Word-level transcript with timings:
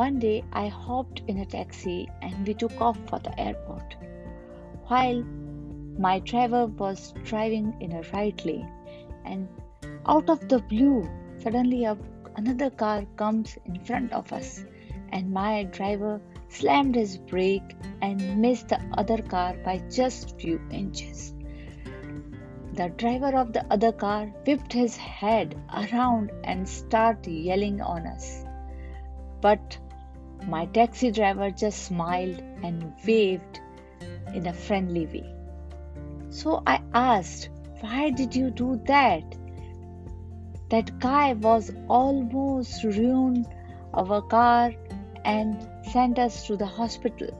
One 0.00 0.18
day 0.18 0.42
I 0.54 0.68
hopped 0.68 1.20
in 1.26 1.40
a 1.40 1.44
taxi 1.44 2.08
and 2.22 2.46
we 2.46 2.54
took 2.54 2.80
off 2.80 2.96
for 3.06 3.18
the 3.18 3.38
airport. 3.38 3.96
While 4.86 5.24
my 5.98 6.20
driver 6.20 6.64
was 6.68 7.12
driving 7.24 7.74
in 7.80 7.92
a 7.92 8.02
right 8.14 8.42
lane, 8.46 8.70
and 9.26 9.46
out 10.06 10.30
of 10.30 10.48
the 10.48 10.60
blue, 10.60 11.06
suddenly 11.36 11.84
a, 11.84 11.98
another 12.36 12.70
car 12.70 13.04
comes 13.16 13.58
in 13.66 13.78
front 13.84 14.14
of 14.14 14.32
us, 14.32 14.64
and 15.10 15.30
my 15.30 15.64
driver 15.64 16.18
slammed 16.48 16.94
his 16.94 17.18
brake 17.18 17.76
and 18.00 18.40
missed 18.40 18.68
the 18.68 18.80
other 18.94 19.20
car 19.20 19.54
by 19.66 19.82
just 19.90 20.40
few 20.40 20.58
inches. 20.70 21.34
The 22.72 22.88
driver 22.88 23.36
of 23.36 23.52
the 23.52 23.66
other 23.70 23.92
car 23.92 24.32
whipped 24.46 24.72
his 24.72 24.96
head 24.96 25.62
around 25.74 26.32
and 26.44 26.66
started 26.66 27.30
yelling 27.30 27.82
on 27.82 28.06
us. 28.06 28.46
But 29.42 29.78
my 30.46 30.66
taxi 30.66 31.10
driver 31.10 31.50
just 31.50 31.84
smiled 31.84 32.42
and 32.62 32.92
waved 33.06 33.60
in 34.34 34.46
a 34.46 34.52
friendly 34.52 35.06
way. 35.06 35.34
So 36.30 36.62
I 36.66 36.80
asked, 36.94 37.50
Why 37.80 38.10
did 38.10 38.34
you 38.34 38.50
do 38.50 38.80
that? 38.86 39.24
That 40.70 40.98
guy 41.00 41.32
was 41.32 41.72
almost 41.88 42.84
ruined 42.84 43.46
our 43.92 44.22
car 44.22 44.72
and 45.24 45.68
sent 45.90 46.18
us 46.18 46.46
to 46.46 46.56
the 46.56 46.66
hospital. 46.66 47.30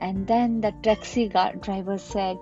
And 0.00 0.26
then 0.26 0.60
the 0.60 0.72
taxi 0.82 1.28
driver 1.28 1.98
said 1.98 2.38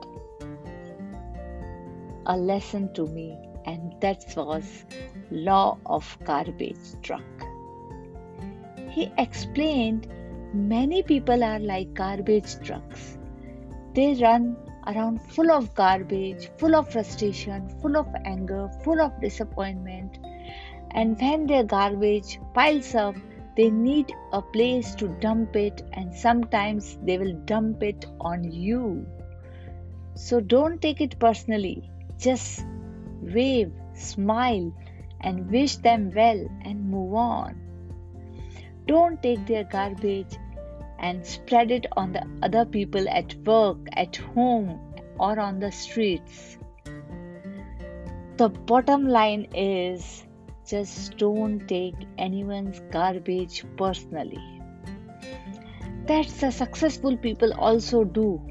a 2.26 2.36
lesson 2.36 2.92
to 2.94 3.06
me, 3.08 3.36
and 3.66 3.94
that 4.00 4.24
was 4.36 4.84
law 5.30 5.78
of 5.84 6.16
garbage 6.24 6.94
truck. 7.02 7.49
He 8.90 9.12
explained 9.18 10.08
many 10.52 11.02
people 11.04 11.44
are 11.44 11.60
like 11.60 11.94
garbage 11.94 12.58
trucks. 12.60 13.18
They 13.94 14.14
run 14.14 14.56
around 14.86 15.22
full 15.22 15.50
of 15.52 15.74
garbage, 15.76 16.50
full 16.58 16.74
of 16.74 16.90
frustration, 16.90 17.68
full 17.80 17.96
of 17.96 18.08
anger, 18.24 18.68
full 18.82 19.00
of 19.00 19.20
disappointment. 19.20 20.18
And 20.90 21.16
when 21.20 21.46
their 21.46 21.62
garbage 21.62 22.40
piles 22.52 22.94
up, 22.96 23.14
they 23.56 23.70
need 23.70 24.12
a 24.32 24.42
place 24.42 24.94
to 24.96 25.08
dump 25.20 25.54
it, 25.54 25.82
and 25.92 26.12
sometimes 26.12 26.98
they 27.04 27.18
will 27.18 27.34
dump 27.44 27.84
it 27.84 28.06
on 28.20 28.50
you. 28.50 29.06
So 30.14 30.40
don't 30.40 30.82
take 30.82 31.00
it 31.00 31.18
personally. 31.20 31.88
Just 32.18 32.64
wave, 33.22 33.72
smile, 33.94 34.74
and 35.20 35.48
wish 35.48 35.76
them 35.76 36.10
well 36.12 36.44
and 36.64 36.90
move 36.90 37.14
on. 37.14 37.69
Don't 38.90 39.22
take 39.22 39.46
their 39.46 39.62
garbage 39.62 40.36
and 40.98 41.24
spread 41.24 41.70
it 41.70 41.86
on 41.96 42.12
the 42.12 42.26
other 42.42 42.64
people 42.64 43.08
at 43.08 43.34
work, 43.46 43.78
at 43.92 44.16
home, 44.16 44.80
or 45.16 45.38
on 45.38 45.60
the 45.60 45.70
streets. 45.70 46.58
The 48.36 48.48
bottom 48.48 49.06
line 49.06 49.46
is 49.54 50.26
just 50.66 51.16
don't 51.18 51.68
take 51.68 51.94
anyone's 52.18 52.80
garbage 52.90 53.62
personally. 53.76 54.60
That's 56.06 56.40
the 56.40 56.50
successful 56.50 57.16
people 57.16 57.54
also 57.54 58.02
do. 58.02 58.42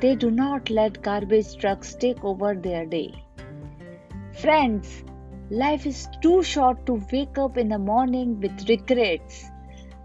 They 0.00 0.16
do 0.16 0.32
not 0.32 0.70
let 0.70 1.02
garbage 1.02 1.56
trucks 1.56 1.94
take 1.94 2.24
over 2.24 2.56
their 2.56 2.84
day. 2.84 3.14
Friends, 4.32 5.04
life 5.50 5.86
is 5.86 6.08
too 6.20 6.42
short 6.42 6.84
to 6.86 7.00
wake 7.12 7.38
up 7.38 7.56
in 7.56 7.68
the 7.68 7.78
morning 7.78 8.40
with 8.40 8.68
regrets 8.68 9.50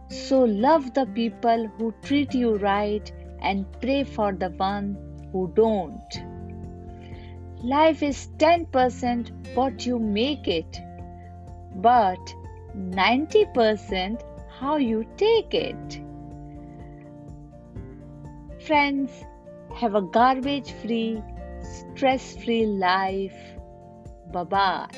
so 0.10 0.44
love 0.44 0.94
the 0.94 1.06
people 1.06 1.68
who 1.78 1.94
treat 2.02 2.34
you 2.34 2.56
right 2.58 3.12
and 3.42 3.66
pray 3.82 4.04
for 4.04 4.34
the 4.34 4.50
one 4.50 4.98
who 5.32 5.52
don't. 5.56 6.22
Life 7.64 8.02
is 8.02 8.30
10% 8.38 9.56
what 9.56 9.86
you 9.86 10.00
make 10.00 10.48
it, 10.48 10.80
but 11.76 12.34
90% 12.76 14.22
how 14.60 14.78
you 14.78 15.06
take 15.18 15.54
it. 15.54 16.02
Friends, 18.66 19.12
have 19.76 19.96
a 19.96 20.02
garbage 20.02 20.72
free, 20.82 21.22
stress 21.62 22.36
free 22.44 22.66
life. 22.66 23.38
Bye 24.32 24.44
bye. 24.44 24.90